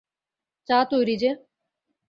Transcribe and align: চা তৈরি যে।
চা 0.69 0.77
তৈরি 0.91 1.15
যে। 1.17 1.29